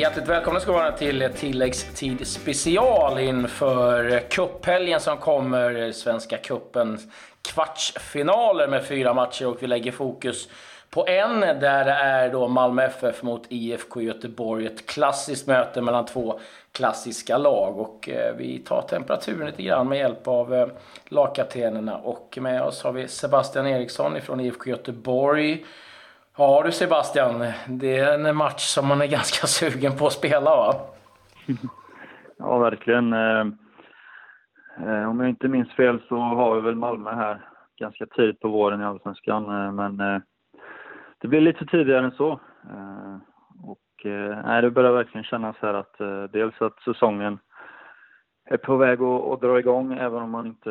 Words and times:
Hjärtligt 0.00 0.28
välkomna 0.28 0.60
ska 0.60 0.72
vara 0.72 0.92
till 0.92 1.28
tilläggstid 1.36 2.26
special 2.26 3.18
inför 3.18 4.20
kupphelgen 4.30 5.00
som 5.00 5.16
kommer. 5.16 5.92
Svenska 5.92 6.36
cupens 6.36 7.06
kvartsfinaler 7.42 8.68
med 8.68 8.84
fyra 8.84 9.14
matcher 9.14 9.46
och 9.46 9.62
vi 9.62 9.66
lägger 9.66 9.92
fokus 9.92 10.48
på 10.90 11.06
en 11.06 11.40
där 11.40 11.84
det 11.84 11.90
är 11.90 12.32
då 12.32 12.48
Malmö 12.48 12.82
FF 12.82 13.22
mot 13.22 13.42
IFK 13.48 14.00
Göteborg. 14.00 14.66
Ett 14.66 14.86
klassiskt 14.86 15.46
möte 15.46 15.80
mellan 15.80 16.06
två 16.06 16.40
klassiska 16.72 17.38
lag 17.38 17.78
och 17.78 18.08
eh, 18.08 18.34
vi 18.36 18.58
tar 18.58 18.82
temperaturen 18.82 19.46
lite 19.46 19.62
grann 19.62 19.88
med 19.88 19.98
hjälp 19.98 20.28
av 20.28 20.54
eh, 20.54 20.68
lagkaptenerna 21.08 21.96
och 21.96 22.38
med 22.40 22.62
oss 22.62 22.82
har 22.82 22.92
vi 22.92 23.08
Sebastian 23.08 23.66
Eriksson 23.66 24.16
ifrån 24.16 24.40
IFK 24.40 24.70
Göteborg. 24.70 25.64
Ja 26.42 26.62
du 26.64 26.72
Sebastian, 26.72 27.44
det 27.68 27.98
är 27.98 28.28
en 28.28 28.36
match 28.36 28.60
som 28.60 28.88
man 28.88 29.02
är 29.02 29.06
ganska 29.06 29.46
sugen 29.58 29.96
på 29.96 30.06
att 30.06 30.12
spela 30.12 30.56
va? 30.56 30.74
Ja, 32.38 32.58
verkligen. 32.58 33.12
Eh, 33.12 33.46
eh, 34.86 35.10
om 35.10 35.20
jag 35.20 35.28
inte 35.28 35.48
minns 35.48 35.72
fel 35.72 36.00
så 36.08 36.16
har 36.16 36.54
vi 36.54 36.60
väl 36.60 36.74
Malmö 36.74 37.14
här 37.14 37.44
ganska 37.76 38.06
tidigt 38.06 38.40
på 38.40 38.48
våren 38.48 38.80
i 38.80 38.84
Allsvenskan. 38.84 39.44
Eh, 39.44 39.72
men 39.72 40.22
det 41.18 41.28
blir 41.28 41.40
lite 41.40 41.66
tidigare 41.66 42.04
än 42.04 42.12
så. 42.12 42.40
Och 43.62 44.04
nej, 44.44 44.62
det 44.62 44.70
börjar 44.70 44.92
verkligen 44.92 45.24
kännas 45.24 45.56
här 45.60 45.74
att 45.74 45.98
dels 46.32 46.62
att 46.62 46.82
säsongen 46.82 47.38
är 48.44 48.56
på 48.56 48.76
väg 48.76 49.02
att, 49.02 49.24
att 49.24 49.40
dra 49.40 49.58
igång, 49.58 49.92
även 49.92 50.22
om 50.22 50.30
man 50.30 50.46
inte 50.46 50.70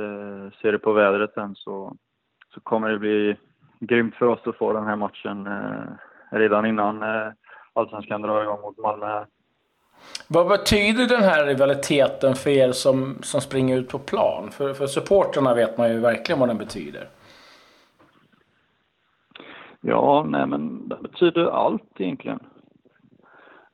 ser 0.61 0.71
det 0.71 0.79
på 0.79 0.93
vädret 0.93 1.37
än 1.37 1.55
så, 1.55 1.95
så 2.53 2.61
kommer 2.61 2.89
det 2.89 2.99
bli 2.99 3.37
grymt 3.79 4.15
för 4.15 4.25
oss 4.25 4.47
att 4.47 4.57
få 4.57 4.73
den 4.73 4.87
här 4.87 4.95
matchen 4.95 5.47
eh, 5.47 6.37
redan 6.37 6.65
innan 6.65 7.03
eh, 7.03 7.31
Allsvenskan 7.73 8.21
drar 8.21 8.43
igång 8.43 8.61
mot 8.61 8.77
Malmö. 8.77 9.25
Vad 10.27 10.47
betyder 10.47 11.07
den 11.07 11.23
här 11.23 11.45
rivaliteten 11.45 12.35
för 12.35 12.49
er 12.49 12.71
som, 12.71 13.17
som 13.21 13.41
springer 13.41 13.77
ut 13.77 13.89
på 13.89 13.99
plan? 13.99 14.51
För, 14.51 14.73
för 14.73 14.87
supporterna 14.87 15.53
vet 15.53 15.77
man 15.77 15.91
ju 15.91 15.99
verkligen 15.99 16.39
vad 16.39 16.49
den 16.49 16.57
betyder. 16.57 17.07
Ja, 19.81 20.25
nej 20.29 20.47
men 20.47 20.89
det 20.89 20.97
betyder 21.01 21.45
allt 21.45 22.01
egentligen. 22.01 22.39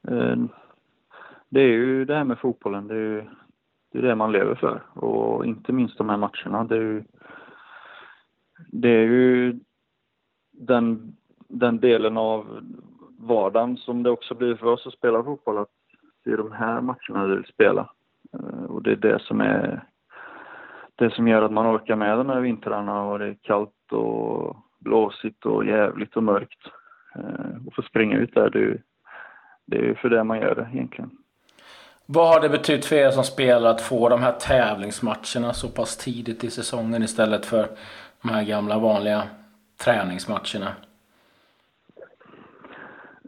Eh, 0.08 0.36
det 1.50 1.61
är 1.61 1.67
ju 1.67 2.06
det 2.06 2.16
här 2.16 2.23
med 2.23 2.39
fotbollen, 2.39 2.88
det 2.88 2.94
är 2.94 3.00
ju 3.00 3.23
det, 3.92 3.98
är 3.98 4.02
det 4.02 4.16
man 4.16 4.31
lever 4.31 4.56
för. 4.56 4.81
Och 4.94 5.45
inte 5.45 5.72
minst 5.72 5.98
de 5.98 6.09
här 6.09 6.17
matcherna. 6.17 6.64
Det 6.64 6.76
är 6.76 6.81
ju, 6.81 7.03
det 8.72 8.89
är 8.89 9.06
ju 9.06 9.59
den, 10.58 11.16
den 11.48 11.80
delen 11.80 12.17
av 12.17 12.59
vardagen 13.17 13.78
som 13.78 14.03
det 14.03 14.09
också 14.09 14.36
blir 14.36 14.56
för 14.56 14.67
oss 14.67 14.88
att 14.88 14.94
spela 14.94 15.23
fotboll, 15.23 15.58
att 15.58 15.70
är 16.25 16.38
de 16.38 16.52
här 16.52 16.81
matcherna 16.81 17.28
vi 17.28 17.36
vill 17.36 17.45
spela. 17.45 17.89
Eh, 18.34 18.64
och 18.64 18.83
det 18.83 18.92
är 18.92 18.95
det 18.95 19.22
som 19.22 19.42
är 19.42 19.83
det 20.95 21.14
som 21.14 21.28
gör 21.28 21.42
att 21.42 21.52
man 21.52 21.76
orkar 21.76 21.95
med 21.95 22.17
de 22.17 22.30
här 22.30 22.39
vintrarna 22.39 23.03
och 23.03 23.20
det 23.20 23.26
är 23.26 23.38
kallt 23.42 23.92
och 23.92 24.56
blåsigt 24.80 25.45
och 25.45 25.66
jävligt 25.66 26.16
och 26.16 26.23
mörkt. 26.23 26.59
Eh, 27.16 27.67
och 27.67 27.76
få 27.76 27.81
springa 27.81 28.17
ut 28.17 28.33
där, 28.33 28.50
det 28.50 28.59
är, 28.59 28.81
det 29.66 29.89
är 29.89 29.94
för 29.94 30.09
det 30.09 30.23
man 30.23 30.39
gör 30.39 30.56
det 30.56 30.70
egentligen. 30.73 31.11
Vad 32.06 32.33
har 32.33 32.42
det 32.42 32.50
betytt 32.50 32.86
för 32.86 32.95
er 32.95 33.11
som 33.11 33.23
spelare 33.23 33.70
att 33.72 33.81
få 33.81 34.09
de 34.09 34.22
här 34.22 34.31
tävlingsmatcherna 34.31 35.53
så 35.53 35.70
pass 35.70 35.98
tidigt 35.98 36.44
i 36.44 36.50
säsongen 36.50 37.03
istället 37.03 37.45
för 37.45 37.67
de 38.22 38.30
här 38.30 38.44
gamla 38.44 38.80
vanliga 38.80 39.23
träningsmatcherna? 39.86 40.75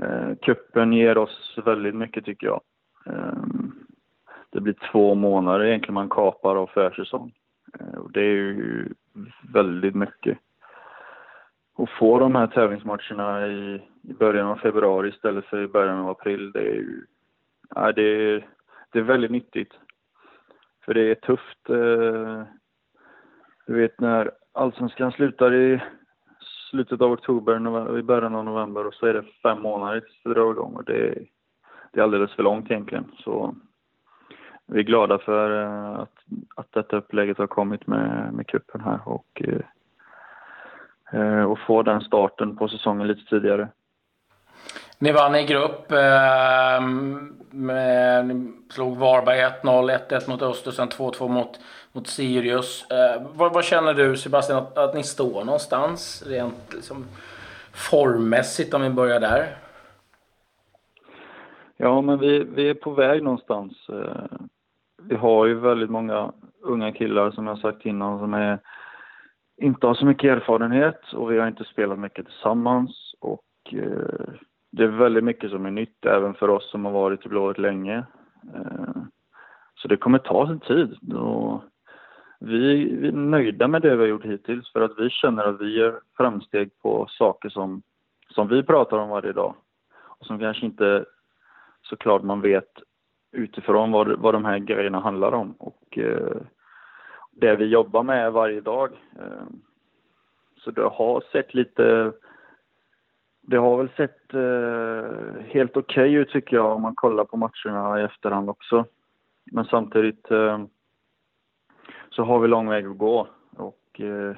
Eh, 0.01 0.35
kuppen 0.41 0.93
ger 0.93 1.17
oss 1.17 1.57
väldigt 1.65 1.95
mycket 1.95 2.25
tycker 2.25 2.47
jag. 2.47 2.61
Eh, 3.05 3.43
det 4.49 4.61
blir 4.61 4.75
två 4.91 5.15
månader 5.15 5.65
egentligen 5.65 5.93
man 5.93 6.09
kapar 6.09 6.55
av 6.55 6.67
försäsong. 6.67 7.33
Eh, 7.79 7.99
och 7.99 8.11
det 8.11 8.21
är 8.21 8.33
ju 8.33 8.89
väldigt 9.53 9.95
mycket. 9.95 10.37
Att 11.77 11.89
få 11.89 12.19
de 12.19 12.35
här 12.35 12.47
tävlingsmatcherna 12.47 13.47
i, 13.47 13.81
i 14.01 14.13
början 14.13 14.47
av 14.47 14.55
februari 14.55 15.09
istället 15.09 15.45
för 15.45 15.63
i 15.63 15.67
början 15.67 15.99
av 15.99 16.09
april, 16.09 16.51
det 16.51 16.59
är 16.59 16.75
ju... 16.75 17.05
Det, 17.95 18.01
är, 18.01 18.47
det 18.91 18.99
är 18.99 19.03
väldigt 19.03 19.31
nyttigt. 19.31 19.73
För 20.85 20.93
det 20.93 21.01
är 21.01 21.15
tufft. 21.15 21.69
Eh, 21.69 22.43
du 23.67 23.73
vet 23.73 23.99
när 23.99 24.31
Allsvenskan 24.53 25.11
slutar 25.11 25.53
i 25.53 25.81
slutet 26.69 27.01
av 27.01 27.11
oktober, 27.11 27.97
i 27.99 28.03
början 28.03 28.35
av 28.35 28.45
november 28.45 28.87
och 28.87 28.93
så 28.93 29.05
är 29.05 29.13
det 29.13 29.23
fem 29.43 29.61
månader 29.61 29.99
tills 29.99 30.23
det 30.23 30.33
drar 30.33 30.51
igång 30.51 30.73
och 30.73 30.83
det 30.83 31.07
är, 31.07 31.25
det 31.93 31.99
är 31.99 32.03
alldeles 32.03 32.31
för 32.31 32.43
långt 32.43 32.71
egentligen. 32.71 33.11
Så 33.17 33.55
vi 34.65 34.79
är 34.79 34.83
glada 34.83 35.17
för 35.17 35.63
eh, 35.63 35.99
att, 35.99 36.13
att 36.55 36.71
detta 36.71 36.97
upplägget 36.97 37.37
har 37.37 37.47
kommit 37.47 37.87
med, 37.87 38.33
med 38.33 38.47
kuppen 38.47 38.81
här 38.81 38.99
och, 39.05 39.41
eh, 39.45 39.61
eh, 41.21 41.43
och 41.43 41.59
få 41.59 41.83
den 41.83 42.01
starten 42.01 42.57
på 42.57 42.67
säsongen 42.67 43.07
lite 43.07 43.29
tidigare. 43.29 43.69
Ni 44.99 45.11
vann 45.11 45.35
i 45.35 45.45
grupp. 45.45 45.91
Eh, 45.91 46.81
med, 47.51 48.25
ni 48.27 48.53
slog 48.69 48.97
Varberg 48.97 49.39
1-0, 49.39 49.99
1-1 50.09 50.29
mot 50.29 50.41
Öster, 50.41 50.71
sen 50.71 50.89
2-2 50.89 51.29
mot, 51.29 51.59
mot 51.91 52.07
Sirius. 52.07 52.91
Eh, 52.91 53.21
vad, 53.35 53.53
vad, 53.53 53.63
känner 53.63 53.93
du 53.93 54.17
Sebastian 54.17 54.57
att, 54.57 54.77
att 54.77 54.95
ni 54.95 55.03
står 55.03 55.43
någonstans 55.43 56.23
rent 56.27 56.73
liksom, 56.73 57.05
formmässigt 57.73 58.73
om 58.73 58.81
vi 58.81 58.89
börjar 58.89 59.19
där? 59.19 59.55
Ja, 61.77 62.01
men 62.01 62.19
vi, 62.19 62.43
vi 62.43 62.69
är 62.69 62.73
på 62.73 62.91
väg 62.91 63.23
någonstans. 63.23 63.89
Eh, 63.89 64.37
vi 65.01 65.15
har 65.15 65.45
ju 65.45 65.53
väldigt 65.53 65.89
många 65.89 66.31
unga 66.61 66.91
killar 66.91 67.31
som 67.31 67.47
jag 67.47 67.59
sagt 67.59 67.85
innan 67.85 68.19
som 68.19 68.33
är, 68.33 68.59
inte 69.61 69.87
har 69.87 69.93
så 69.93 70.05
mycket 70.05 70.31
erfarenhet 70.37 71.13
och 71.13 71.31
vi 71.31 71.39
har 71.39 71.47
inte 71.47 71.63
spelat 71.63 71.99
mycket 71.99 72.25
tillsammans. 72.25 73.13
Och 73.19 73.73
eh, 73.73 74.33
det 74.77 74.83
är 74.83 74.87
väldigt 74.87 75.23
mycket 75.23 75.51
som 75.51 75.65
är 75.65 75.71
nytt 75.71 76.05
även 76.05 76.33
för 76.33 76.49
oss 76.49 76.71
som 76.71 76.85
har 76.85 76.91
varit 76.91 77.25
i 77.25 77.29
blått 77.29 77.57
länge. 77.57 77.97
Eh, 78.55 79.01
så 79.75 79.87
det 79.87 79.97
kommer 79.97 80.19
ta 80.19 80.47
sin 80.47 80.59
tid. 80.59 81.13
Och 81.13 81.63
vi, 82.39 82.95
vi 82.95 83.07
är 83.07 83.11
nöjda 83.11 83.67
med 83.67 83.81
det 83.81 83.95
vi 83.95 84.01
har 84.01 84.07
gjort 84.07 84.25
hittills 84.25 84.71
för 84.71 84.81
att 84.81 84.99
vi 84.99 85.09
känner 85.09 85.43
att 85.43 85.61
vi 85.61 85.77
gör 85.77 85.99
framsteg 86.17 86.69
på 86.81 87.07
saker 87.09 87.49
som, 87.49 87.81
som 88.29 88.47
vi 88.47 88.63
pratar 88.63 88.97
om 88.97 89.09
varje 89.09 89.33
dag. 89.33 89.55
Och 89.97 90.25
som 90.25 90.39
kanske 90.39 90.65
inte 90.65 91.05
såklart 91.81 92.23
man 92.23 92.41
vet 92.41 92.71
utifrån 93.31 93.91
vad, 93.91 94.19
vad 94.19 94.33
de 94.33 94.45
här 94.45 94.57
grejerna 94.57 94.99
handlar 94.99 95.31
om. 95.31 95.51
Och 95.51 95.97
eh, 95.97 96.37
det 97.31 97.55
vi 97.55 97.65
jobbar 97.65 98.03
med 98.03 98.33
varje 98.33 98.61
dag. 98.61 98.91
Eh, 99.19 99.47
så 100.57 100.71
det 100.71 100.81
har 100.81 101.23
sett 101.31 101.53
lite 101.53 102.13
det 103.49 103.57
har 103.57 103.77
väl 103.77 103.89
sett 103.97 104.33
eh, 104.33 105.45
helt 105.45 105.77
okej 105.77 106.09
okay 106.09 106.21
ut 106.21 106.29
tycker 106.29 106.55
jag 106.55 106.75
om 106.75 106.81
man 106.81 106.95
kollar 106.95 107.25
på 107.25 107.37
matcherna 107.37 108.01
i 108.01 108.03
efterhand 108.03 108.49
också. 108.49 108.85
Men 109.51 109.65
samtidigt 109.65 110.31
eh, 110.31 110.61
så 112.09 112.23
har 112.23 112.39
vi 112.39 112.47
lång 112.47 112.69
väg 112.69 112.85
att 112.85 112.97
gå 112.97 113.27
och 113.57 114.01
eh, 114.01 114.35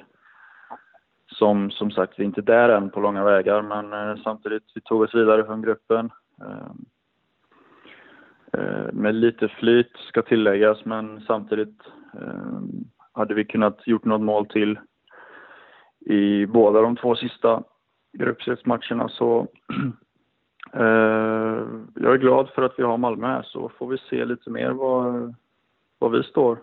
som, 1.26 1.70
som 1.70 1.90
sagt, 1.90 2.18
vi 2.18 2.22
är 2.22 2.26
inte 2.26 2.42
där 2.42 2.68
än 2.68 2.90
på 2.90 3.00
långa 3.00 3.24
vägar 3.24 3.62
men 3.62 3.92
eh, 3.92 4.22
samtidigt, 4.24 4.64
vi 4.74 4.80
tog 4.80 5.00
oss 5.00 5.14
vidare 5.14 5.44
från 5.44 5.62
gruppen. 5.62 6.10
Eh, 6.40 6.70
eh 8.52 8.92
med 8.92 9.14
lite 9.14 9.48
flyt 9.48 9.96
ska 9.96 10.22
tilläggas 10.22 10.84
men 10.84 11.20
samtidigt 11.26 11.82
eh, 12.14 12.60
hade 13.12 13.34
vi 13.34 13.44
kunnat 13.44 13.86
gjort 13.86 14.04
något 14.04 14.20
mål 14.20 14.46
till 14.46 14.78
i 16.00 16.46
båda 16.46 16.80
de 16.80 16.96
två 16.96 17.16
sista 17.16 17.62
gruppspelsmatcherna 18.12 19.08
så 19.08 19.46
eh, 20.72 21.62
jag 21.94 22.14
är 22.14 22.18
glad 22.18 22.48
för 22.48 22.62
att 22.62 22.74
vi 22.76 22.82
har 22.82 22.96
Malmö 22.96 23.26
här 23.26 23.42
så 23.42 23.68
får 23.78 23.88
vi 23.88 23.98
se 23.98 24.24
lite 24.24 24.50
mer 24.50 24.70
var, 24.70 25.34
var 25.98 26.08
vi 26.08 26.22
står 26.22 26.58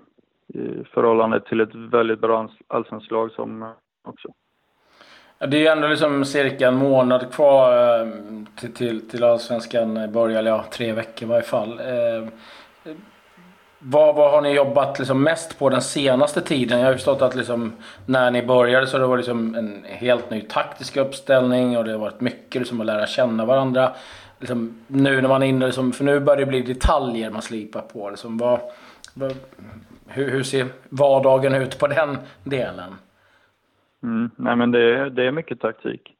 i 0.47 0.83
förhållande 0.83 1.41
till 1.41 1.61
ett 1.61 1.75
väldigt 1.75 2.19
bra 2.19 2.49
allsvenskt 2.67 3.11
lag 3.11 3.31
som 3.31 3.73
också. 4.03 4.27
Det 5.39 5.57
är 5.57 5.61
ju 5.61 5.67
ändå 5.67 5.87
liksom 5.87 6.25
cirka 6.25 6.67
en 6.67 6.75
månad 6.75 7.31
kvar 7.31 7.99
eh, 8.01 8.07
till, 8.55 8.73
till, 8.73 9.09
till 9.09 9.23
allsvenskan 9.23 10.11
börjar, 10.11 10.39
eller 10.39 10.51
ja, 10.51 10.65
tre 10.71 10.93
veckor 10.93 11.27
i 11.27 11.29
varje 11.29 11.43
fall. 11.43 11.79
Eh, 11.79 12.27
vad, 13.79 14.15
vad 14.15 14.31
har 14.31 14.41
ni 14.41 14.53
jobbat 14.53 14.99
liksom 14.99 15.23
mest 15.23 15.59
på 15.59 15.69
den 15.69 15.81
senaste 15.81 16.41
tiden? 16.41 16.79
Jag 16.79 16.85
har 16.85 16.93
förstått 16.93 17.21
att 17.21 17.35
liksom, 17.35 17.73
när 18.05 18.31
ni 18.31 18.45
började 18.45 18.87
så 18.87 18.97
det 18.97 19.07
var 19.07 19.17
liksom 19.17 19.55
en 19.55 19.83
helt 19.83 20.29
ny 20.29 20.41
taktisk 20.41 20.97
uppställning 20.97 21.77
och 21.77 21.83
det 21.83 21.91
har 21.91 21.99
varit 21.99 22.21
mycket 22.21 22.61
liksom, 22.61 22.79
att 22.81 22.85
lära 22.85 23.07
känna 23.07 23.45
varandra. 23.45 23.91
Liksom, 24.39 24.83
nu 24.87 25.21
när 25.21 25.29
man 25.29 25.43
är 25.43 25.47
inne, 25.47 25.65
liksom, 25.65 25.91
för 25.91 26.03
nu 26.03 26.19
börjar 26.19 26.39
det 26.39 26.45
bli 26.45 26.61
detaljer 26.61 27.29
man 27.29 27.41
slipar 27.41 27.81
på. 27.81 28.09
Liksom, 28.09 28.37
vad, 28.37 28.59
vad, 29.13 29.33
hur, 30.07 30.31
hur, 30.31 30.43
ser 30.43 30.67
vardagen 30.89 31.53
ut 31.53 31.79
på 31.79 31.87
den 31.87 32.17
delen? 32.43 32.95
Mm, 34.03 34.29
nej 34.35 34.55
men 34.55 34.71
det 34.71 34.99
är, 34.99 35.09
det 35.09 35.23
är 35.23 35.31
mycket 35.31 35.59
taktik 35.59 36.15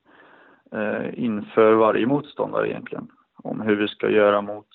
eh, 0.71 1.23
inför 1.23 1.73
varje 1.73 2.05
motståndare 2.05 2.69
egentligen. 2.69 3.07
Om 3.43 3.61
hur 3.61 3.75
vi 3.75 3.87
ska 3.87 4.09
göra 4.09 4.41
mot 4.41 4.67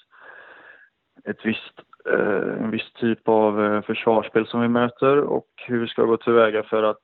ett 1.24 1.38
visst, 1.44 1.80
Eh, 2.04 2.62
en 2.64 2.70
viss 2.70 2.92
typ 2.92 3.28
av 3.28 3.64
eh, 3.64 3.82
försvarsspel 3.82 4.46
som 4.46 4.60
vi 4.60 4.68
möter 4.68 5.16
och 5.18 5.48
hur 5.56 5.80
vi 5.80 5.86
ska 5.86 6.04
gå 6.04 6.16
tillväga 6.16 6.62
för 6.62 6.82
att, 6.82 7.00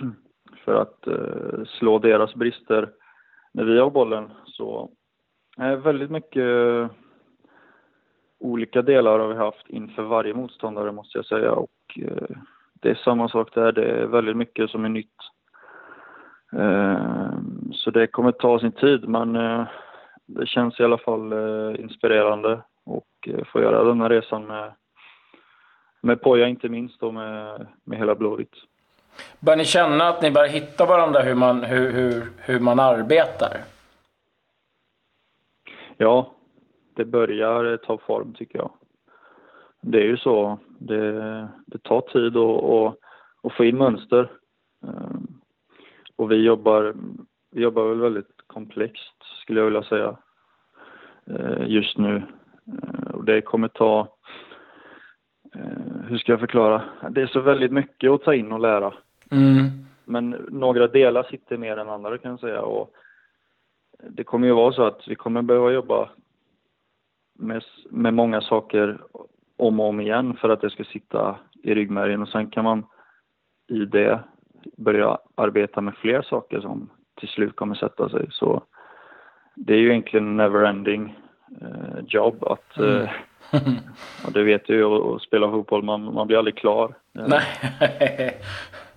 för 0.64 0.74
att 0.74 1.06
eh, 1.06 1.64
slå 1.64 1.98
deras 1.98 2.34
brister 2.34 2.90
när 3.52 3.64
vi 3.64 3.78
har 3.78 3.90
bollen. 3.90 4.30
Så 4.46 4.90
väldigt 5.58 6.10
mycket 6.10 6.46
olika 8.38 8.82
delar 8.82 9.18
har 9.18 9.28
vi 9.28 9.34
haft 9.34 9.68
inför 9.68 10.02
varje 10.02 10.34
motståndare 10.34 10.92
måste 10.92 11.18
jag 11.18 11.26
säga 11.26 11.52
och 11.52 11.98
det 12.72 12.90
är 12.90 12.94
samma 12.94 13.28
sak 13.28 13.54
där. 13.54 13.72
Det 13.72 13.84
är 13.84 14.06
väldigt 14.06 14.36
mycket 14.36 14.70
som 14.70 14.84
är 14.84 14.88
nytt. 14.88 15.16
Så 17.72 17.90
det 17.90 18.06
kommer 18.06 18.32
ta 18.32 18.60
sin 18.60 18.72
tid 18.72 19.08
men 19.08 19.32
det 20.26 20.46
känns 20.46 20.80
i 20.80 20.84
alla 20.84 20.98
fall 20.98 21.32
inspirerande 21.76 22.62
och 22.86 23.28
få 23.52 23.60
göra 23.60 23.84
den 23.84 24.00
här 24.00 24.08
resan 24.08 24.46
med, 24.46 24.72
med 26.00 26.22
Poja 26.22 26.48
inte 26.48 26.68
minst 26.68 27.02
och 27.02 27.14
med, 27.14 27.66
med 27.84 27.98
hela 27.98 28.14
Blåvitt. 28.14 28.54
Börjar 29.40 29.56
ni 29.56 29.64
känna 29.64 30.08
att 30.08 30.22
ni 30.22 30.30
börjar 30.30 30.48
hitta 30.48 30.86
varandra 30.86 31.20
hur 31.20 31.34
man, 31.34 31.64
hur, 31.64 31.92
hur, 31.92 32.32
hur 32.38 32.60
man 32.60 32.80
arbetar? 32.80 33.56
Ja, 35.96 36.34
det 36.94 37.04
börjar 37.04 37.76
ta 37.76 37.98
form 37.98 38.34
tycker 38.34 38.58
jag. 38.58 38.70
Det 39.80 39.98
är 39.98 40.04
ju 40.04 40.16
så. 40.16 40.58
Det, 40.78 41.12
det 41.66 41.78
tar 41.82 42.00
tid 42.00 42.36
att 43.42 43.56
få 43.56 43.64
in 43.64 43.78
mönster. 43.78 44.30
Ehm, 44.86 45.26
och 46.16 46.30
vi 46.30 46.36
jobbar, 46.36 46.94
vi 47.50 47.62
jobbar 47.62 47.88
väl 47.88 48.00
väldigt 48.00 48.36
komplext 48.46 49.22
skulle 49.42 49.60
jag 49.60 49.64
vilja 49.64 49.82
säga 49.82 50.16
eh, 51.26 51.66
just 51.66 51.98
nu. 51.98 52.22
Eh, 52.82 53.10
och 53.14 53.24
det 53.24 53.40
kommer 53.40 53.68
ta, 53.68 54.08
eh, 55.54 56.04
hur 56.08 56.18
ska 56.18 56.32
jag 56.32 56.40
förklara? 56.40 56.82
Det 57.10 57.22
är 57.22 57.26
så 57.26 57.40
väldigt 57.40 57.72
mycket 57.72 58.10
att 58.10 58.22
ta 58.22 58.34
in 58.34 58.52
och 58.52 58.60
lära. 58.60 58.94
Mm. 59.30 59.68
Men 60.04 60.30
några 60.48 60.86
delar 60.86 61.22
sitter 61.22 61.56
mer 61.56 61.76
än 61.76 61.88
andra 61.88 62.18
kan 62.18 62.30
jag 62.30 62.40
säga. 62.40 62.62
Och 62.62 62.94
det 64.08 64.24
kommer 64.24 64.46
ju 64.46 64.52
vara 64.52 64.72
så 64.72 64.82
att 64.82 65.08
vi 65.08 65.14
kommer 65.14 65.42
behöva 65.42 65.70
jobba 65.70 66.08
med, 67.38 67.62
med 67.90 68.14
många 68.14 68.40
saker 68.40 69.00
om 69.56 69.80
och 69.80 69.86
om 69.86 70.00
igen 70.00 70.36
för 70.36 70.48
att 70.48 70.60
det 70.60 70.70
ska 70.70 70.84
sitta 70.84 71.36
i 71.62 71.74
ryggmärgen 71.74 72.22
och 72.22 72.28
sen 72.28 72.50
kan 72.50 72.64
man 72.64 72.86
i 73.68 73.84
det 73.84 74.20
börja 74.76 75.18
arbeta 75.34 75.80
med 75.80 75.94
fler 75.94 76.22
saker 76.22 76.60
som 76.60 76.90
till 77.14 77.28
slut 77.28 77.56
kommer 77.56 77.74
sätta 77.74 78.08
sig. 78.08 78.26
Så 78.30 78.62
det 79.54 79.74
är 79.74 79.78
ju 79.78 79.90
egentligen 79.90 80.40
never-ending 80.40 81.19
jobb 82.06 82.44
att, 82.44 82.78
mm. 82.78 83.02
eh, 83.02 83.10
och 84.26 84.32
det 84.32 84.42
vet 84.42 84.66
du 84.66 84.74
ju, 84.74 84.84
att 84.84 85.22
spela 85.22 85.50
fotboll, 85.50 85.82
man, 85.82 86.14
man 86.14 86.26
blir 86.26 86.38
aldrig 86.38 86.56
klar. 86.56 86.94
Nej. 87.12 87.42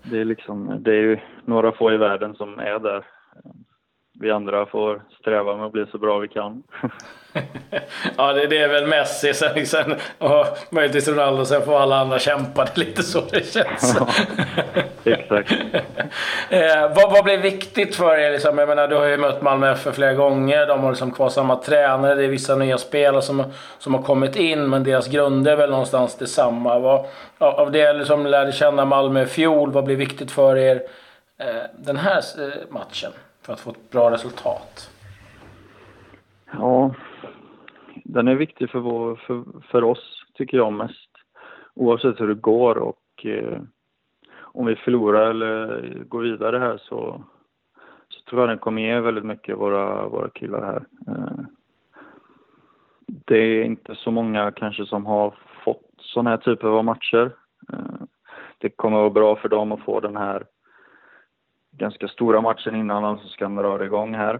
det 0.03 0.19
är 0.19 0.25
liksom, 0.25 0.77
det 0.79 0.91
är 0.91 1.01
ju 1.01 1.17
några 1.45 1.71
få 1.71 1.93
i 1.93 1.97
världen 1.97 2.35
som 2.35 2.59
är 2.59 2.79
där 2.79 3.03
vi 4.19 4.31
andra 4.31 4.65
får 4.65 5.01
sträva 5.19 5.57
med 5.57 5.65
att 5.65 5.71
bli 5.71 5.85
så 5.91 5.97
bra 5.97 6.19
vi 6.19 6.27
kan. 6.27 6.63
ja, 8.17 8.33
det, 8.33 8.47
det, 8.47 8.57
är 8.57 8.67
väl 8.67 8.87
Messi 8.87 9.33
sen, 9.33 9.65
sen 9.65 9.95
och 10.17 10.45
möjligtvis 10.69 11.07
Ronaldo, 11.07 11.45
sen 11.45 11.61
får 11.61 11.79
alla 11.79 11.99
andra 11.99 12.19
kämpa. 12.19 12.65
Det 12.65 12.81
är 12.81 12.85
lite 12.85 13.03
så 13.03 13.21
det 13.31 13.53
känns. 13.53 13.97
exakt. 15.03 15.51
eh, 16.49 16.95
vad, 16.95 17.11
vad 17.11 17.23
blir 17.23 17.37
viktigt 17.37 17.95
för 17.95 18.17
er? 18.17 18.31
Liksom? 18.31 18.57
Jag 18.57 18.69
menar, 18.69 18.87
du 18.87 18.95
har 18.95 19.05
ju 19.05 19.17
mött 19.17 19.41
Malmö 19.41 19.71
FF 19.71 19.95
flera 19.95 20.13
gånger. 20.13 20.67
De 20.67 20.79
har 20.79 20.89
liksom 20.89 21.11
kvar 21.11 21.29
samma 21.29 21.55
tränare. 21.55 22.15
Det 22.15 22.23
är 22.23 22.27
vissa 22.27 22.55
nya 22.55 22.77
spelare 22.77 23.21
som, 23.21 23.43
som 23.77 23.93
har 23.93 24.01
kommit 24.01 24.35
in, 24.35 24.69
men 24.69 24.83
deras 24.83 25.07
grunder 25.07 25.51
är 25.51 25.55
väl 25.55 25.69
någonstans 25.69 26.15
detsamma. 26.15 26.79
Vad, 26.79 27.05
av 27.37 27.71
det 27.71 27.93
liksom 27.93 28.25
lärde 28.25 28.51
känna 28.51 28.85
Malmö 28.85 29.23
i 29.23 29.25
fjol, 29.25 29.71
vad 29.71 29.83
blir 29.83 29.95
viktigt 29.95 30.31
för 30.31 30.57
er 30.57 30.83
eh, 31.39 31.63
den 31.77 31.97
här 31.97 32.17
eh, 32.17 32.53
matchen? 32.69 33.11
För 33.43 33.53
att 33.53 33.59
få 33.59 33.69
ett 33.69 33.91
bra 33.91 34.11
resultat? 34.11 34.89
Ja, 36.51 36.95
den 38.03 38.27
är 38.27 38.35
viktig 38.35 38.69
för, 38.69 38.79
vår, 38.79 39.15
för, 39.15 39.43
för 39.71 39.83
oss, 39.83 40.25
tycker 40.33 40.57
jag 40.57 40.73
mest. 40.73 41.09
Oavsett 41.73 42.21
hur 42.21 42.27
det 42.27 42.33
går 42.33 42.77
och 42.77 43.25
eh, 43.25 43.61
om 44.35 44.65
vi 44.65 44.75
förlorar 44.75 45.29
eller 45.29 46.03
går 46.07 46.21
vidare 46.21 46.59
här 46.59 46.77
så, 46.77 47.23
så 48.09 48.29
tror 48.29 48.41
jag 48.41 48.49
den 48.49 48.57
kommer 48.57 48.81
ge 48.81 48.99
väldigt 48.99 49.25
mycket 49.25 49.57
våra, 49.57 50.07
våra 50.07 50.29
killar 50.29 50.61
här. 50.61 50.85
Eh, 51.07 51.45
det 53.07 53.37
är 53.37 53.63
inte 53.63 53.95
så 53.95 54.11
många 54.11 54.51
kanske 54.51 54.85
som 54.85 55.05
har 55.05 55.33
fått 55.63 55.89
sådana 55.97 56.29
här 56.29 56.37
typer 56.37 56.67
av 56.67 56.85
matcher. 56.85 57.31
Eh, 57.73 58.05
det 58.57 58.69
kommer 58.69 58.97
vara 58.97 59.09
bra 59.09 59.35
för 59.35 59.49
dem 59.49 59.71
att 59.71 59.83
få 59.83 59.99
den 59.99 60.17
här 60.17 60.43
ganska 61.83 62.07
stora 62.07 62.41
matchen 62.41 62.75
innan 62.75 63.03
han 63.03 63.17
ska 63.17 63.45
röra 63.45 63.85
igång 63.85 64.15
här. 64.15 64.39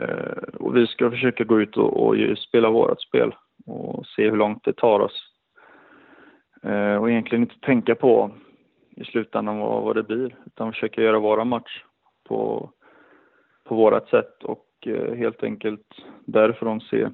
Eh, 0.00 0.54
och 0.54 0.76
vi 0.76 0.86
ska 0.86 1.10
försöka 1.10 1.44
gå 1.44 1.60
ut 1.60 1.76
och, 1.76 2.06
och 2.06 2.38
spela 2.38 2.70
vårt 2.70 3.02
spel 3.02 3.34
och 3.66 4.06
se 4.06 4.30
hur 4.30 4.36
långt 4.36 4.64
det 4.64 4.72
tar 4.72 5.00
oss. 5.00 5.30
Eh, 6.62 6.96
och 6.96 7.10
egentligen 7.10 7.42
inte 7.42 7.60
tänka 7.60 7.94
på 7.94 8.30
i 8.96 9.04
slutändan 9.04 9.58
vad, 9.58 9.82
vad 9.82 9.96
det 9.96 10.02
blir, 10.02 10.36
utan 10.46 10.72
försöka 10.72 11.02
göra 11.02 11.18
våra 11.18 11.44
match 11.44 11.82
på, 12.28 12.70
på 13.64 13.74
vårat 13.74 14.08
sätt 14.08 14.42
och 14.42 14.66
eh, 14.86 15.14
helt 15.14 15.42
enkelt 15.42 15.86
därifrån 16.24 16.80
se 16.80 17.08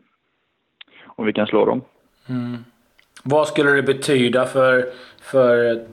om 1.07 1.27
vi 1.27 1.33
kan 1.33 1.47
slå 1.47 1.65
dem. 1.65 1.83
Mm. 2.29 2.57
Vad 3.25 3.49
skulle 3.49 3.71
det 3.71 3.83
betyda 3.83 4.47
för, 4.47 4.85
för 5.21 5.87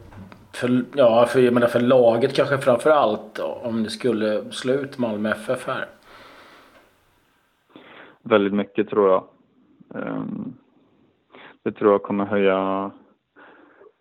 för, 0.57 0.83
ja, 0.95 1.25
för, 1.25 1.39
jag 1.39 1.53
menar 1.53 1.67
för 1.67 1.79
laget 1.79 2.35
kanske 2.35 2.57
framför 2.57 2.89
allt 2.89 3.39
om 3.39 3.83
det 3.83 3.89
skulle 3.89 4.51
slå 4.51 4.73
ut 4.73 4.97
Malmö 4.97 5.29
FF 5.31 5.67
här? 5.67 5.85
Väldigt 8.21 8.53
mycket 8.53 8.89
tror 8.89 9.09
jag. 9.09 9.23
Ehm, 9.95 10.53
det 11.63 11.71
tror 11.71 11.91
jag 11.91 12.03
kommer 12.03 12.25
höja 12.25 12.91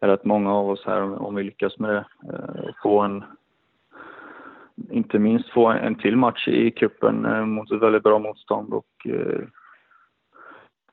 rätt 0.00 0.25
många 0.25 0.55
av 0.55 0.70
oss 0.70 0.82
här 0.87 1.23
om 1.23 1.35
vi 1.35 1.43
lyckas 1.43 1.79
med 1.79 1.91
det. 1.91 2.06
Ehm, 2.32 2.73
få 2.82 3.00
en, 3.00 3.25
inte 4.91 5.19
minst 5.19 5.51
få 5.51 5.67
en 5.67 5.94
till 5.94 6.17
match 6.17 6.48
i 6.48 6.70
kuppen 6.70 7.27
ehm, 7.27 7.51
mot 7.51 7.72
ett 7.72 7.82
väldigt 7.82 8.03
bra 8.03 8.19
motstånd 8.19 8.75
och 8.75 9.06
eh, 9.06 9.41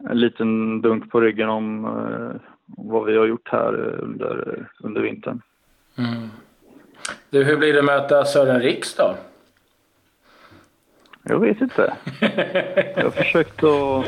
en 0.10 0.20
liten 0.20 0.82
dunk 0.82 1.12
på 1.12 1.22
ryggen 1.22 1.50
om 1.50 1.86
eh, 1.86 2.42
vad 2.66 3.06
vi 3.06 3.18
har 3.18 3.26
gjort 3.26 3.50
här 3.50 4.00
under, 4.00 4.68
under 4.80 5.02
vintern. 5.02 5.42
Mm. 5.98 6.30
Du, 7.30 7.44
hur 7.44 7.58
blir 7.58 7.74
det 7.74 7.80
att 7.80 7.86
möta 7.86 8.26
Sören 8.26 8.62
Riks 8.62 8.96
då? 8.96 9.16
Jag 11.24 11.40
vet 11.40 11.62
inte. 11.62 11.94
Jag 12.96 13.04
har 13.04 13.10
försökt 13.10 13.64
att, 13.64 14.06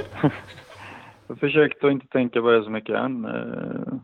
jag 1.27 1.39
försökt 1.39 1.83
att 1.83 1.91
inte 1.91 2.07
tänka 2.07 2.41
på 2.41 2.51
det 2.51 2.63
så 2.63 2.69
mycket 2.69 2.95
än. 2.95 3.25
Eh, 3.25 3.99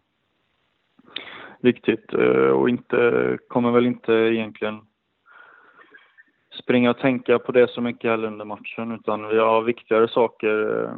riktigt. 1.61 2.13
Eh, 2.13 2.51
och 2.51 2.69
inte, 2.69 3.37
kommer 3.47 3.71
väl 3.71 3.85
inte 3.85 4.13
egentligen 4.13 4.81
springa 6.63 6.89
och 6.89 6.99
tänka 6.99 7.39
på 7.39 7.51
det 7.51 7.69
så 7.69 7.81
mycket 7.81 8.11
heller 8.11 8.27
under 8.27 8.45
matchen 8.45 8.91
utan 8.91 9.27
vi 9.27 9.39
har 9.39 9.61
viktigare 9.61 10.07
saker 10.07 10.83
eh, 10.83 10.95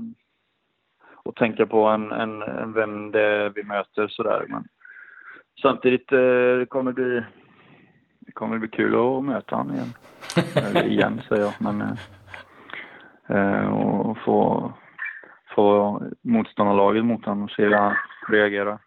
att 1.25 1.35
tänka 1.35 1.65
på 1.65 1.85
än, 1.85 2.11
än, 2.11 2.41
än 2.41 2.73
vem 2.73 3.11
det 3.11 3.21
är 3.21 3.49
vi 3.49 3.63
möter 3.63 4.07
sådär. 4.07 4.45
Men 4.49 4.67
samtidigt 5.61 6.11
eh, 6.11 6.19
det 6.59 6.65
kommer 6.69 6.91
bli 6.91 7.23
det 8.19 8.31
kommer 8.31 8.57
bli 8.57 8.67
kul 8.67 8.95
att 8.95 9.23
möta 9.23 9.55
honom 9.55 9.75
igen. 9.75 9.93
Eller 10.55 10.87
igen 10.87 11.21
säger 11.29 11.41
jag, 11.41 11.53
men 11.59 11.81
eh, 11.81 11.95
eh 13.37 13.67
och 13.67 14.17
få, 14.17 14.73
få 15.55 16.01
motståndarlaget 16.21 17.05
mot 17.05 17.25
honom 17.25 17.43
och 17.43 17.51
se 17.51 17.63
hur 17.63 17.73
han 17.73 17.95
reagerar. 18.27 18.79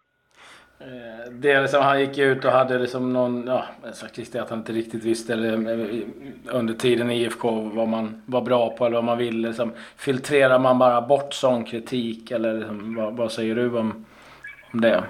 Eh, 0.79 1.31
det 1.31 1.51
är 1.51 1.61
liksom, 1.61 1.83
han 1.83 1.99
gick 1.99 2.17
ut 2.17 2.45
och 2.45 2.51
hade 2.51 2.79
liksom 2.79 3.13
någon, 3.13 3.47
ja, 3.47 3.65
sagt 3.93 4.35
att 4.35 4.49
han 4.49 4.59
inte 4.59 4.73
riktigt 4.73 5.03
visste 5.03 5.33
eller, 5.33 5.53
eh, 5.53 6.07
under 6.45 6.73
tiden 6.73 7.11
i 7.11 7.21
IFK 7.21 7.51
vad 7.51 7.87
man 7.87 8.21
var 8.25 8.41
bra 8.41 8.69
på 8.69 8.85
eller 8.85 8.95
vad 8.95 9.03
man 9.03 9.17
ville. 9.17 9.47
Liksom, 9.47 9.71
filtrerar 9.95 10.59
man 10.59 10.79
bara 10.79 11.01
bort 11.01 11.33
sån 11.33 11.63
kritik 11.63 12.31
eller 12.31 12.53
liksom, 12.53 12.95
vad, 12.95 13.17
vad 13.17 13.31
säger 13.31 13.55
du 13.55 13.77
om, 13.77 14.05
om 14.73 14.81
det? 14.81 15.03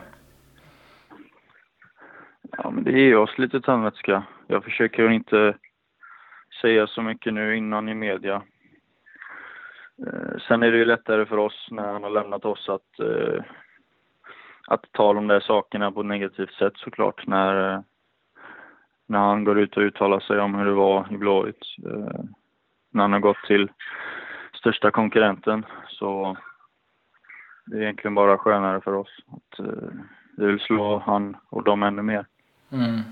Ja, 2.58 2.70
men 2.72 2.84
det 2.84 2.92
ger 2.92 3.18
oss 3.18 3.38
lite 3.38 3.62
tandvätska. 3.62 4.24
Jag 4.48 4.64
försöker 4.64 5.10
inte 5.10 5.58
säga 6.62 6.88
så 6.88 7.02
mycket 7.02 7.34
nu 7.34 7.58
innan 7.58 7.90
i 7.90 7.94
media. 7.94 8.42
Eh, 10.08 10.38
sen 10.48 10.64
är 10.64 10.72
det 10.72 10.78
ju 10.78 10.86
lättare 10.86 11.26
för 11.26 11.38
oss 11.38 11.68
när 11.72 11.94
han 11.94 12.04
har 12.04 12.10
lämnat 12.10 12.46
oss 12.46 12.70
att, 12.70 13.00
eh, 13.00 13.44
att 14.68 14.92
tala 14.92 15.20
om 15.20 15.28
de 15.28 15.42
sakerna 15.42 15.92
på 15.92 16.00
ett 16.00 16.06
negativt 16.06 16.54
sätt 16.54 16.74
såklart. 16.76 17.28
När, 17.28 17.74
eh, 17.74 17.80
när 19.08 19.20
han 19.20 19.44
går 19.44 19.60
ut 19.60 19.78
och 19.78 19.84
uttalar 19.84 20.20
sig 20.20 20.40
om 20.40 20.56
hur 20.56 20.66
det 20.66 20.72
var 20.72 21.08
i 21.12 21.18
Blåvitt. 21.18 21.66
När 22.92 23.02
han 23.02 23.14
har 23.14 23.20
gått 23.20 23.44
till 23.48 23.72
största 24.54 24.92
konkurrenten 24.92 25.66
så 25.88 26.38
det 27.66 27.78
är 27.78 27.82
egentligen 27.82 28.16
bara 28.16 28.38
skönare 28.38 28.82
för 28.82 28.94
oss. 28.94 29.20
Att, 29.28 29.60
vi 30.38 30.46
vill 30.46 30.60
slå 30.60 31.00
han 31.00 31.38
och 31.50 31.64
dem 31.64 31.84
ännu 31.84 32.02
mer. 32.02 32.26
Mm. 32.72 33.04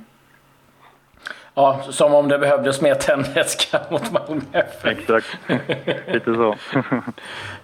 Ja, 1.53 1.81
som 1.89 2.13
om 2.13 2.27
det 2.27 2.39
behövdes 2.39 2.81
mer 2.81 2.95
tändvätska 2.95 3.79
mot 3.89 4.11
Malmö 4.11 4.41
FF. 4.51 4.85
Exakt, 4.85 5.37
lite 6.07 6.33
så. 6.35 6.55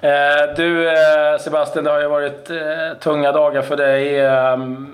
Eh, 0.03 0.55
du 0.55 0.89
eh, 0.89 1.37
Sebastian, 1.39 1.85
det 1.85 1.91
har 1.91 2.01
ju 2.01 2.07
varit 2.07 2.49
eh, 2.49 2.99
tunga 2.99 3.31
dagar 3.31 3.61
för 3.61 3.77
dig 3.77 4.23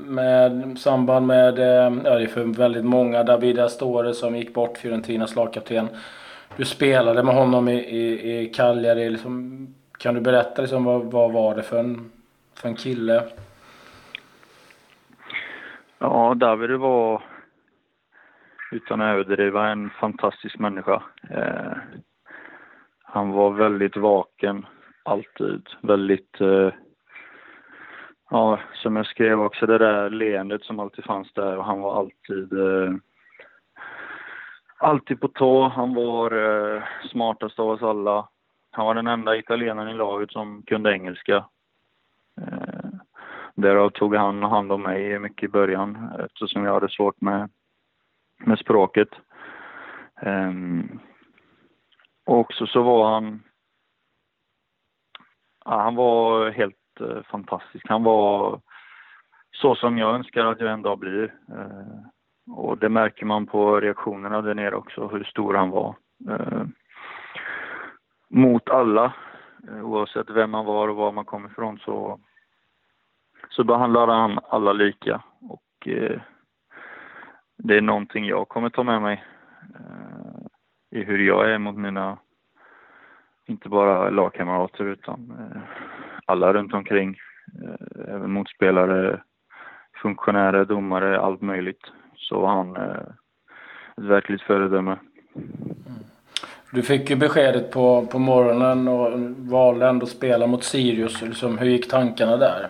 med 0.05 0.77
samband 0.79 1.27
med, 1.27 1.59
ja 2.05 2.15
det 2.15 2.23
är 2.23 2.27
för 2.27 2.43
väldigt 2.43 2.85
många, 2.85 3.23
David 3.23 3.59
Astore 3.59 4.13
som 4.13 4.35
gick 4.35 4.53
bort, 4.53 4.77
Fiorentinas 4.77 5.35
lagkapten. 5.35 5.89
Du 6.57 6.65
spelade 6.65 7.23
med 7.23 7.35
honom 7.35 7.67
i, 7.67 7.73
i, 7.73 8.39
i 8.41 8.49
Cagliari. 8.49 9.09
Liksom, 9.09 9.67
kan 9.97 10.15
du 10.15 10.21
berätta 10.21 10.61
liksom, 10.61 10.83
vad, 10.83 11.03
vad 11.03 11.31
var 11.31 11.55
det 11.55 11.63
för 11.63 11.79
en, 11.79 12.11
för 12.55 12.69
en 12.69 12.75
kille? 12.75 13.23
Ja, 15.99 16.33
David 16.33 16.71
var 16.71 17.23
utan 18.71 19.01
att 19.01 19.13
överdriva, 19.13 19.67
en 19.67 19.89
fantastisk 19.89 20.59
människa. 20.59 21.03
Eh, 21.29 21.77
han 23.03 23.31
var 23.31 23.51
väldigt 23.51 23.97
vaken, 23.97 24.65
alltid. 25.03 25.67
Väldigt, 25.81 26.41
eh, 26.41 26.73
ja, 28.29 28.59
som 28.73 28.95
jag 28.95 29.05
skrev 29.05 29.41
också, 29.41 29.65
det 29.65 29.77
där 29.77 30.09
leendet 30.09 30.63
som 30.63 30.79
alltid 30.79 31.05
fanns 31.05 31.33
där 31.33 31.57
och 31.57 31.65
han 31.65 31.81
var 31.81 31.99
alltid 31.99 32.53
eh, 32.53 32.93
alltid 34.77 35.21
på 35.21 35.27
tå. 35.27 35.67
Han 35.67 35.93
var 35.93 36.31
eh, 36.31 36.83
smartast 37.11 37.59
av 37.59 37.69
oss 37.69 37.81
alla. 37.81 38.29
Han 38.71 38.85
var 38.85 38.95
den 38.95 39.07
enda 39.07 39.37
italienaren 39.37 39.89
i 39.89 39.93
laget 39.93 40.31
som 40.31 40.63
kunde 40.63 40.91
engelska. 40.91 41.45
Därav 43.57 43.89
tog 43.89 44.15
han 44.15 44.43
hand 44.43 44.71
om 44.71 44.81
mig 44.81 45.19
mycket 45.19 45.43
i 45.43 45.51
början 45.51 46.09
eftersom 46.19 46.63
jag 46.63 46.73
hade 46.73 46.89
svårt 46.89 47.21
med 47.21 47.49
med 48.45 48.59
språket. 48.59 49.09
Um, 50.21 50.99
och 52.25 52.37
också 52.39 52.67
så 52.67 52.81
var 52.81 53.13
han, 53.13 53.43
ja, 55.65 55.81
han 55.81 55.95
var 55.95 56.49
helt 56.49 56.75
uh, 57.01 57.21
fantastisk. 57.23 57.85
Han 57.89 58.03
var 58.03 58.61
så 59.51 59.75
som 59.75 59.97
jag 59.97 60.15
önskar 60.15 60.45
att 60.45 60.59
jag 60.59 60.71
en 60.71 60.81
dag 60.81 60.99
blir. 60.99 61.33
Uh, 61.51 62.55
och 62.55 62.77
det 62.77 62.89
märker 62.89 63.25
man 63.25 63.45
på 63.45 63.79
reaktionerna 63.79 64.41
där 64.41 64.53
nere 64.53 64.75
också, 64.75 65.07
hur 65.07 65.23
stor 65.23 65.53
han 65.53 65.69
var. 65.69 65.95
Uh, 66.29 66.65
mot 68.29 68.69
alla, 68.69 69.13
oavsett 69.83 70.29
vem 70.29 70.51
man 70.51 70.65
var 70.65 70.87
och 70.87 70.95
var 70.95 71.11
man 71.11 71.25
kom 71.25 71.45
ifrån 71.45 71.79
så, 71.79 72.19
så 73.49 73.63
behandlade 73.63 74.11
han 74.11 74.39
alla 74.49 74.73
lika. 74.73 75.21
Och 75.41 75.87
eh, 75.87 76.19
det 77.57 77.77
är 77.77 77.81
någonting 77.81 78.25
jag 78.25 78.47
kommer 78.49 78.69
ta 78.69 78.83
med 78.83 79.01
mig 79.01 79.23
eh, 79.75 80.99
i 80.99 81.03
hur 81.03 81.19
jag 81.19 81.51
är 81.51 81.57
mot 81.57 81.75
mina, 81.75 82.17
inte 83.45 83.69
bara 83.69 84.09
lagkamrater 84.09 84.83
utan 84.83 85.31
eh, 85.39 85.61
alla 86.25 86.53
runt 86.53 86.73
omkring. 86.73 87.17
Eh, 87.63 88.13
även 88.13 88.31
motspelare, 88.31 89.21
funktionärer, 90.01 90.65
domare, 90.65 91.19
allt 91.19 91.41
möjligt. 91.41 91.81
Så 92.15 92.39
var 92.39 92.49
han 92.49 92.75
eh, 92.75 93.07
ett 93.97 94.03
verkligt 94.03 94.41
föredöme. 94.41 94.97
Du 96.71 96.81
fick 96.83 97.09
ju 97.09 97.15
beskedet 97.15 97.71
på, 97.71 98.07
på 98.11 98.19
morgonen 98.19 98.87
och 98.87 99.19
valde 99.37 99.87
ändå 99.87 100.03
att 100.03 100.09
spela 100.09 100.47
mot 100.47 100.63
Sirius. 100.63 101.21
Liksom, 101.21 101.57
hur 101.57 101.67
gick 101.67 101.89
tankarna 101.89 102.37
där? 102.37 102.69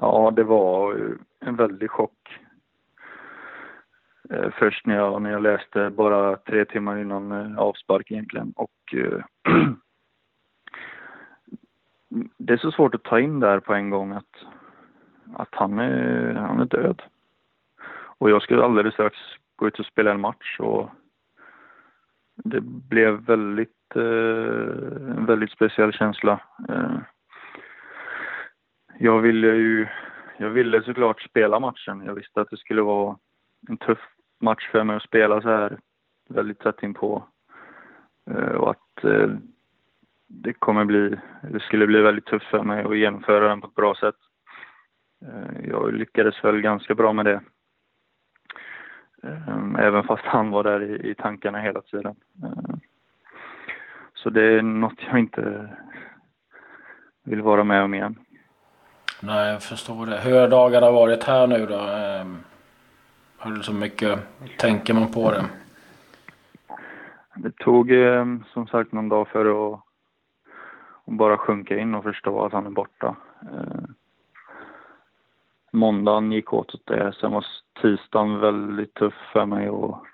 Ja, 0.00 0.32
det 0.36 0.44
var 0.44 0.92
eh, 0.94 1.10
en 1.40 1.56
väldig 1.56 1.90
chock. 1.90 2.38
Eh, 4.30 4.50
först 4.58 4.86
när 4.86 4.96
jag, 4.96 5.22
när 5.22 5.30
jag 5.30 5.42
läste 5.42 5.90
bara 5.90 6.36
tre 6.36 6.64
timmar 6.64 6.98
innan 6.98 7.32
eh, 7.32 7.58
avspark 7.58 8.10
egentligen. 8.10 8.52
Och 8.56 8.94
det 12.38 12.52
är 12.52 12.56
så 12.56 12.70
svårt 12.70 12.94
att 12.94 13.02
ta 13.02 13.20
in 13.20 13.40
där 13.40 13.60
på 13.60 13.74
en 13.74 13.90
gång 13.90 14.12
att, 14.12 14.44
att 15.34 15.48
han, 15.50 15.78
är, 15.78 16.34
han 16.34 16.60
är 16.60 16.64
död. 16.64 17.02
Och 18.18 18.30
jag 18.30 18.42
skulle 18.42 18.64
alldeles 18.64 18.94
strax 18.94 19.16
gå 19.56 19.66
ut 19.66 19.78
och 19.78 19.86
spela 19.86 20.10
en 20.10 20.20
match 20.20 20.60
och 20.60 20.90
det 22.36 22.60
blev 22.60 23.24
väldigt, 23.24 23.94
en 23.94 25.26
väldigt 25.26 25.50
speciell 25.50 25.92
känsla 25.92 26.40
jag 28.98 29.20
ville 29.20 29.46
ju, 29.46 29.86
jag 30.36 30.50
ville 30.50 30.82
såklart 30.82 31.22
spela 31.22 31.60
matchen. 31.60 32.02
Jag 32.06 32.14
visste 32.14 32.40
att 32.40 32.50
det 32.50 32.56
skulle 32.56 32.82
vara 32.82 33.16
en 33.68 33.76
tuff 33.76 33.98
match 34.40 34.68
för 34.70 34.84
mig 34.84 34.96
att 34.96 35.02
spela 35.02 35.42
så 35.42 35.48
här 35.48 35.78
väldigt 36.28 36.58
tätt 36.58 36.82
inpå. 36.82 37.24
Eh, 38.30 38.54
och 38.54 38.70
att 38.70 39.04
eh, 39.04 39.28
det 40.26 40.52
kommer 40.52 40.84
bli, 40.84 41.18
det 41.42 41.60
skulle 41.60 41.86
bli 41.86 42.00
väldigt 42.00 42.26
tufft 42.26 42.46
för 42.46 42.62
mig 42.62 42.84
att 42.84 42.98
genomföra 42.98 43.48
den 43.48 43.60
på 43.60 43.66
ett 43.66 43.74
bra 43.74 43.94
sätt. 43.94 44.16
Eh, 45.22 45.68
jag 45.68 45.92
lyckades 45.92 46.44
väl 46.44 46.60
ganska 46.60 46.94
bra 46.94 47.12
med 47.12 47.24
det. 47.24 47.40
Även 49.78 50.04
fast 50.04 50.24
han 50.24 50.50
var 50.50 50.64
där 50.64 50.82
i, 50.82 51.10
i 51.10 51.14
tankarna 51.14 51.60
hela 51.60 51.82
tiden. 51.82 52.16
Så 54.14 54.30
det 54.30 54.42
är 54.42 54.62
något 54.62 55.02
jag 55.10 55.18
inte 55.18 55.70
vill 57.24 57.42
vara 57.42 57.64
med 57.64 57.82
om 57.82 57.94
igen. 57.94 58.16
Nej, 59.20 59.52
jag 59.52 59.62
förstår 59.62 60.06
det. 60.06 60.20
Hur 60.20 60.40
har 60.40 60.48
dagarna 60.48 60.90
varit 60.90 61.24
här 61.24 61.46
nu 61.46 61.66
då? 61.66 61.78
Ehm, 61.78 62.38
Hur 63.38 63.62
så 63.62 63.72
mycket 63.72 64.18
tänker 64.58 64.94
man 64.94 65.12
på 65.12 65.30
det? 65.30 65.44
Det 67.34 67.56
tog 67.56 67.90
ehm, 67.90 68.44
som 68.52 68.66
sagt 68.66 68.92
någon 68.92 69.08
dag 69.08 69.28
för 69.28 69.74
att, 69.74 69.80
bara 71.06 71.38
sjunka 71.38 71.78
in 71.78 71.94
och 71.94 72.04
förstå 72.04 72.44
att 72.44 72.52
han 72.52 72.66
är 72.66 72.70
borta. 72.70 73.16
Ehm, 73.42 73.94
måndagen 75.70 76.32
gick 76.32 76.52
åt 76.52 76.74
åt 76.74 76.86
det. 76.86 77.12
Sen 77.20 77.32
var 77.32 77.44
tisdagen 77.82 78.40
väldigt 78.40 78.94
tuff 78.94 79.14
för 79.32 79.46
mig 79.46 79.70
och 79.70 80.06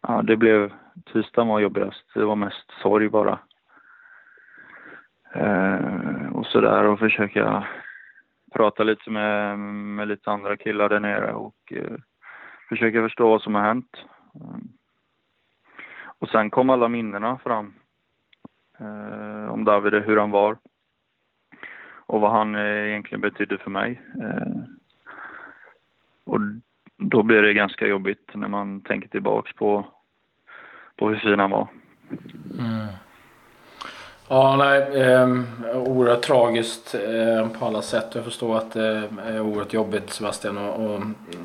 ja, 0.00 0.22
det 0.22 0.36
blev, 0.36 0.72
tisdagen 1.12 1.48
var 1.48 1.60
jobbigast. 1.60 2.04
Det 2.14 2.24
var 2.24 2.36
mest 2.36 2.70
sorg 2.82 3.08
bara. 3.08 3.38
Eh, 5.34 6.26
och 6.32 6.46
sådär 6.46 6.84
och 6.84 6.98
försöka 6.98 7.66
prata 8.52 8.82
lite 8.82 9.10
med, 9.10 9.58
med 9.58 10.08
lite 10.08 10.30
andra 10.30 10.56
killar 10.56 10.88
där 10.88 11.00
nere 11.00 11.32
och 11.32 11.72
eh, 11.72 11.96
försöka 12.68 13.02
förstå 13.02 13.28
vad 13.28 13.42
som 13.42 13.54
har 13.54 13.62
hänt. 13.62 13.96
Eh, 14.34 14.58
och 16.18 16.28
sen 16.28 16.50
kom 16.50 16.70
alla 16.70 16.88
minnena 16.88 17.38
fram 17.38 17.74
eh, 18.78 19.52
om 19.52 19.64
David, 19.64 19.94
hur 19.94 20.16
han 20.16 20.30
var 20.30 20.56
och 22.06 22.20
vad 22.20 22.32
han 22.32 22.54
eh, 22.54 22.88
egentligen 22.88 23.20
betydde 23.20 23.58
för 23.58 23.70
mig. 23.70 24.00
Eh, 24.22 24.62
och 26.24 26.40
då 26.96 27.22
blir 27.22 27.42
det 27.42 27.54
ganska 27.54 27.86
jobbigt 27.86 28.30
när 28.34 28.48
man 28.48 28.80
tänker 28.80 29.08
tillbaks 29.08 29.52
på, 29.52 29.86
på 30.96 31.08
hur 31.08 31.16
fin 31.16 31.38
han 31.38 31.50
var. 31.50 31.68
Mm. 32.58 32.86
Ja, 34.32 34.56
nej. 34.56 35.02
Eh, 35.02 35.28
oerhört 35.74 36.22
tragiskt 36.22 36.94
eh, 36.94 37.48
på 37.58 37.66
alla 37.66 37.82
sätt. 37.82 38.06
Jag 38.12 38.24
förstår 38.24 38.56
att 38.56 38.72
det 38.72 39.02
är 39.26 39.40
oerhört 39.40 39.72
jobbigt 39.72 40.12
Sebastian. 40.12 40.58
Och, 40.58 40.84
och 40.84 41.00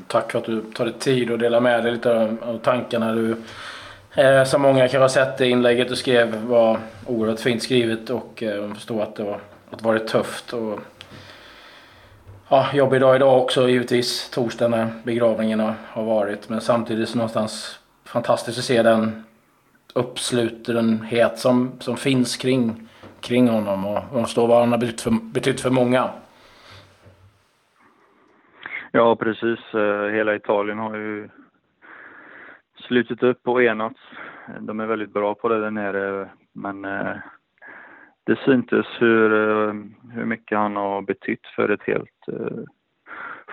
tack 0.08 0.32
för 0.32 0.40
att 0.40 0.46
du 0.46 0.62
tar 0.62 0.86
dig 0.86 0.94
tid 0.94 1.32
och 1.32 1.40
delar 1.40 1.60
med 1.60 1.84
dig 1.84 1.92
lite 1.92 2.22
av, 2.42 2.60
tankarna. 2.64 3.14
Du, 3.14 3.36
eh, 4.16 4.44
som 4.44 4.62
många 4.62 4.80
kanske 4.80 4.98
har 4.98 5.08
sett 5.08 5.38
det 5.38 5.48
inlägget 5.48 5.90
du 5.90 5.96
skrev 5.96 6.36
var 6.36 6.80
oerhört 7.06 7.40
fint 7.40 7.64
skrivet 7.64 8.10
och 8.10 8.44
eh, 8.44 8.74
förstår 8.74 9.04
att 9.04 9.16
det 9.16 9.24
var, 9.24 9.40
att 9.72 9.80
det 9.80 9.86
varit 9.86 10.08
tufft. 10.08 10.54
Och, 10.54 10.80
ja, 12.50 12.68
jobbig 12.74 13.02
dag 13.02 13.16
idag 13.16 13.42
också 13.42 13.70
givetvis. 13.70 14.30
Torsdagen 14.30 14.72
när 14.72 14.88
begravningen 15.04 15.74
har 15.88 16.04
varit. 16.04 16.50
Men 16.50 16.62
samtidigt 16.62 17.10
så 17.10 17.18
någonstans 17.18 17.80
fantastiskt 18.04 18.58
att 18.58 18.66
se 18.66 18.84
den 18.84 19.25
uppslutenhet 19.96 21.40
som, 21.40 21.72
som 21.80 21.98
finns 21.98 22.38
kring, 22.38 22.88
kring 23.20 23.48
honom 23.48 23.86
och, 23.86 23.98
och 24.12 24.22
förstå 24.22 24.48
vad 24.48 24.60
han 24.60 24.72
har 24.72 24.78
betytt 24.80 25.02
för, 25.02 25.12
betytt 25.34 25.62
för 25.62 25.70
många. 25.70 26.10
Ja, 28.92 29.16
precis. 29.16 29.60
Eh, 29.74 30.08
hela 30.08 30.36
Italien 30.36 30.80
har 30.80 30.96
ju 30.96 31.30
slutit 32.88 33.24
upp 33.24 33.48
och 33.48 33.64
enats. 33.64 34.00
De 34.60 34.80
är 34.80 34.86
väldigt 34.86 35.14
bra 35.14 35.36
på 35.36 35.50
det 35.50 35.60
där 35.60 35.72
nere, 35.72 36.30
men 36.54 36.86
eh, 36.86 37.16
det 38.24 38.40
syntes 38.46 38.86
hur, 39.00 39.34
eh, 39.34 39.74
hur 40.14 40.26
mycket 40.26 40.58
han 40.58 40.76
har 40.76 41.02
betytt 41.02 41.48
för 41.56 41.70
ett 41.70 41.84
helt 41.84 42.26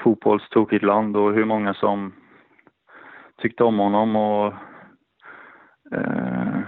fotbollstokigt 0.02 0.84
land 0.84 1.16
och 1.16 1.32
hur 1.32 1.44
många 1.44 1.74
som 1.74 2.12
tyckte 3.42 3.64
om 3.64 3.78
honom 3.78 4.16
och 4.16 4.54
Eh, 5.92 6.60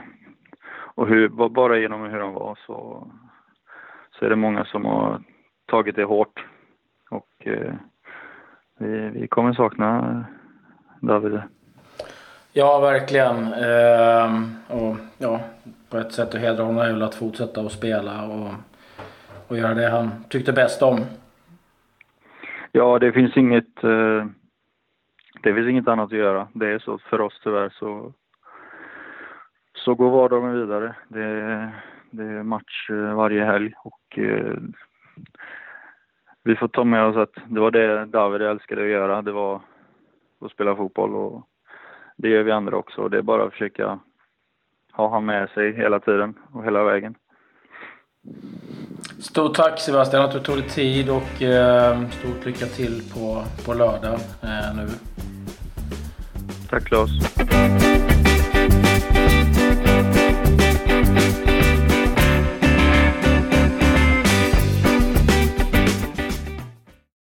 och 0.96 1.08
hur, 1.08 1.28
bara 1.28 1.78
genom 1.78 2.02
hur 2.02 2.20
han 2.20 2.34
var 2.34 2.58
så, 2.66 3.08
så 4.18 4.24
är 4.24 4.30
det 4.30 4.36
många 4.36 4.64
som 4.64 4.84
har 4.84 5.22
tagit 5.66 5.96
det 5.96 6.04
hårt. 6.04 6.44
Och 7.10 7.46
eh, 7.46 7.74
vi, 8.78 9.08
vi 9.08 9.28
kommer 9.28 9.52
sakna 9.52 10.24
David. 11.00 11.40
Ja, 12.52 12.80
verkligen. 12.80 13.52
Ehm, 13.52 14.56
och 14.68 14.96
ja, 15.18 15.40
på 15.90 15.98
ett 15.98 16.12
sätt 16.12 16.34
att 16.34 16.40
hedra 16.40 16.64
honom 16.64 16.82
är 16.82 16.92
väl 16.92 17.02
att 17.02 17.14
fortsätta 17.14 17.60
att 17.60 17.72
spela 17.72 18.24
och, 18.24 18.50
och 19.48 19.58
göra 19.58 19.74
det 19.74 19.88
han 19.88 20.10
tyckte 20.28 20.52
bäst 20.52 20.82
om. 20.82 21.00
Ja, 22.72 22.98
det 22.98 23.12
finns 23.12 23.36
inget... 23.36 23.84
Eh, 23.84 24.26
det 25.42 25.54
finns 25.54 25.68
inget 25.68 25.88
annat 25.88 26.12
att 26.12 26.18
göra. 26.18 26.48
Det 26.52 26.66
är 26.66 26.78
så 26.78 26.98
för 26.98 27.20
oss 27.20 27.40
tyvärr 27.44 27.74
så... 27.78 28.12
Så 29.84 29.94
går 29.94 30.10
vardagen 30.10 30.60
vidare. 30.60 30.94
Det, 31.08 31.72
det 32.10 32.22
är 32.22 32.42
match 32.42 32.90
eh, 32.90 33.14
varje 33.14 33.44
helg 33.44 33.72
och 33.84 34.18
eh, 34.18 34.56
vi 36.42 36.56
får 36.56 36.68
ta 36.68 36.84
med 36.84 37.04
oss 37.04 37.16
att 37.16 37.34
det 37.48 37.60
var 37.60 37.70
det 37.70 38.04
David 38.04 38.42
älskade 38.42 38.82
att 38.82 38.88
göra. 38.88 39.22
Det 39.22 39.32
var 39.32 39.60
att 40.40 40.50
spela 40.50 40.76
fotboll 40.76 41.14
och 41.14 41.42
det 42.16 42.28
gör 42.28 42.42
vi 42.42 42.52
andra 42.52 42.76
också. 42.76 43.08
Det 43.08 43.18
är 43.18 43.22
bara 43.22 43.44
att 43.44 43.52
försöka 43.52 43.98
ha 44.92 45.10
han 45.10 45.24
med 45.24 45.50
sig 45.50 45.72
hela 45.72 46.00
tiden 46.00 46.34
och 46.52 46.64
hela 46.64 46.84
vägen. 46.84 47.14
Stort 49.18 49.56
tack 49.56 49.80
Sebastian 49.80 50.24
att 50.24 50.32
du 50.32 50.40
tog 50.40 50.56
dig 50.56 50.68
tid 50.68 51.10
och 51.10 51.42
eh, 51.42 52.08
stort 52.08 52.46
lycka 52.46 52.66
till 52.66 53.02
på, 53.14 53.44
på 53.66 53.74
lördag 53.74 54.18
eh, 54.42 54.76
nu. 54.76 54.88
Tack 56.70 56.84
Claes. 56.84 57.10